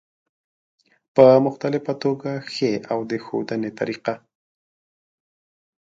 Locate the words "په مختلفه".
1.15-1.93